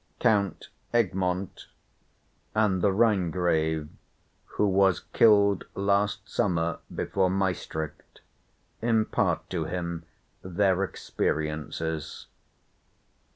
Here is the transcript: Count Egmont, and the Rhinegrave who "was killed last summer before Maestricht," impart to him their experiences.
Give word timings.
Count 0.19 0.69
Egmont, 0.95 1.67
and 2.55 2.81
the 2.81 2.91
Rhinegrave 2.91 3.87
who 4.45 4.67
"was 4.67 5.01
killed 5.01 5.65
last 5.75 6.27
summer 6.27 6.79
before 6.91 7.29
Maestricht," 7.29 8.21
impart 8.81 9.47
to 9.51 9.65
him 9.65 10.03
their 10.41 10.83
experiences. 10.83 12.25